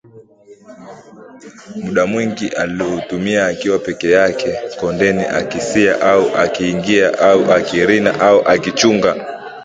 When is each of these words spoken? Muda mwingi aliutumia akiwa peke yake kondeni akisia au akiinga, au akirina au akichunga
Muda 1.81 2.05
mwingi 2.05 2.47
aliutumia 2.47 3.45
akiwa 3.47 3.79
peke 3.79 4.11
yake 4.11 4.57
kondeni 4.79 5.23
akisia 5.23 6.01
au 6.01 6.35
akiinga, 6.35 7.19
au 7.19 7.51
akirina 7.53 8.19
au 8.19 8.41
akichunga 8.47 9.15